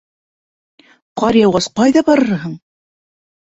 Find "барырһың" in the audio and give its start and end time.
2.09-2.57